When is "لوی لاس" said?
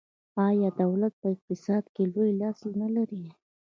2.13-2.59